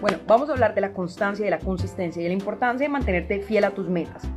[0.00, 2.92] Bueno, vamos a hablar de la constancia de la consistencia y de la importancia de
[2.92, 4.28] mantenerte fiel a tus metas.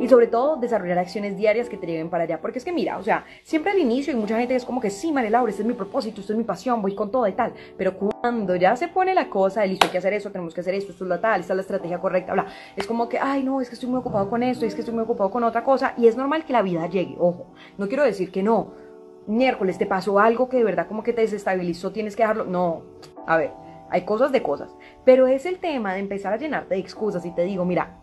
[0.00, 2.40] Y sobre todo desarrollar acciones diarias que te lleven para allá.
[2.40, 4.80] Porque es que mira, o sea, siempre al inicio hay mucha gente que es como
[4.80, 7.26] que sí, María Laura, este es mi propósito, esto es mi pasión, voy con todo
[7.26, 7.52] y tal.
[7.76, 10.74] Pero cuando ya se pone la cosa listo, hay que hacer eso, tenemos que hacer
[10.74, 13.42] esto, esto es lo tal, esta es la estrategia correcta, bla, es como que, ay,
[13.42, 15.64] no, es que estoy muy ocupado con esto, es que estoy muy ocupado con otra
[15.64, 15.94] cosa.
[15.96, 18.72] Y es normal que la vida llegue, ojo, no quiero decir que no.
[19.26, 22.44] Miércoles te pasó algo que de verdad como que te desestabilizó, tienes que dejarlo.
[22.44, 22.82] No,
[23.26, 23.52] a ver,
[23.90, 24.74] hay cosas de cosas.
[25.04, 28.02] Pero es el tema de empezar a llenarte de excusas y te digo, mira,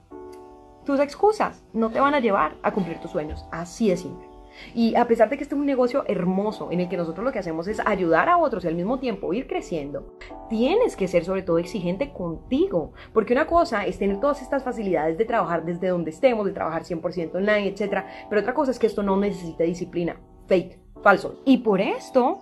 [0.85, 3.45] tus excusas no te van a llevar a cumplir tus sueños.
[3.51, 4.35] Así de simple.
[4.73, 7.31] Y a pesar de que este es un negocio hermoso en el que nosotros lo
[7.31, 10.15] que hacemos es ayudar a otros y al mismo tiempo ir creciendo,
[10.49, 12.93] tienes que ser sobre todo exigente contigo.
[13.13, 16.83] Porque una cosa es tener todas estas facilidades de trabajar desde donde estemos, de trabajar
[16.83, 18.05] 100% online, etc.
[18.29, 20.17] Pero otra cosa es que esto no necesita disciplina.
[20.47, 21.41] Fake, falso.
[21.45, 22.39] Y por esto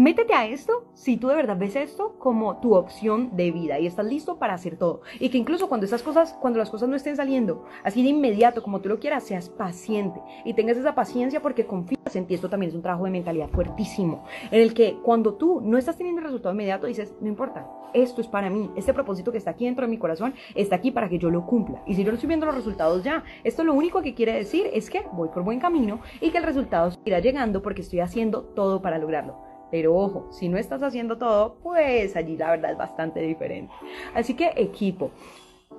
[0.00, 3.86] Métete a esto si tú de verdad ves esto como tu opción de vida y
[3.86, 5.02] estás listo para hacer todo.
[5.18, 8.62] Y que incluso cuando estas cosas, cuando las cosas no estén saliendo así de inmediato
[8.62, 12.32] como tú lo quieras, seas paciente y tengas esa paciencia porque confías en ti.
[12.32, 15.98] Esto también es un trabajo de mentalidad fuertísimo, en el que cuando tú no estás
[15.98, 19.66] teniendo resultado inmediato dices, no importa, esto es para mí, este propósito que está aquí
[19.66, 21.82] dentro de mi corazón está aquí para que yo lo cumpla.
[21.86, 24.66] Y si yo no estoy viendo los resultados ya, esto lo único que quiere decir
[24.72, 28.44] es que voy por buen camino y que el resultado irá llegando porque estoy haciendo
[28.44, 29.49] todo para lograrlo.
[29.70, 33.72] Pero ojo, si no estás haciendo todo, pues allí la verdad es bastante diferente.
[34.14, 35.10] Así que equipo,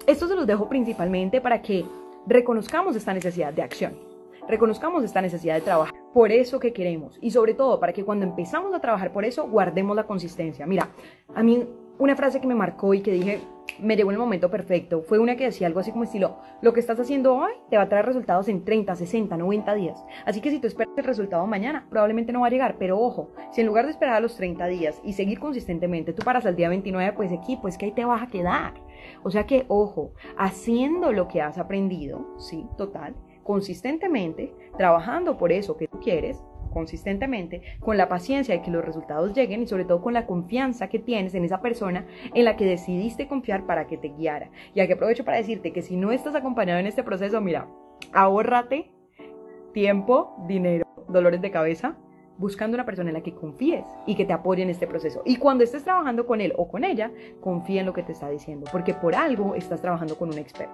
[0.07, 1.85] esto se los dejo principalmente para que
[2.25, 3.93] reconozcamos esta necesidad de acción,
[4.47, 8.25] reconozcamos esta necesidad de trabajar por eso que queremos y sobre todo para que cuando
[8.25, 10.65] empezamos a trabajar por eso guardemos la consistencia.
[10.65, 10.89] Mira,
[11.33, 11.67] a mí
[12.01, 13.41] una frase que me marcó y que dije,
[13.79, 16.73] me llegó en el momento perfecto, fue una que decía algo así como estilo, lo
[16.73, 20.03] que estás haciendo hoy te va a traer resultados en 30, 60, 90 días.
[20.25, 23.29] Así que si tú esperas el resultado mañana, probablemente no va a llegar, pero ojo,
[23.51, 26.55] si en lugar de esperar a los 30 días y seguir consistentemente, tú paras al
[26.55, 28.73] día 29, pues equipo, es que ahí te vas a quedar.
[29.21, 35.77] O sea que, ojo, haciendo lo que has aprendido, sí, total, consistentemente, trabajando por eso
[35.77, 40.01] que tú quieres, consistentemente, con la paciencia de que los resultados lleguen y sobre todo
[40.01, 43.97] con la confianza que tienes en esa persona en la que decidiste confiar para que
[43.97, 44.49] te guiara.
[44.73, 47.67] Y aquí aprovecho para decirte que si no estás acompañado en este proceso, mira,
[48.13, 48.91] ahórrate
[49.73, 51.95] tiempo, dinero, dolores de cabeza,
[52.37, 55.21] buscando una persona en la que confíes y que te apoye en este proceso.
[55.25, 58.29] Y cuando estés trabajando con él o con ella, confía en lo que te está
[58.29, 60.73] diciendo, porque por algo estás trabajando con un experto.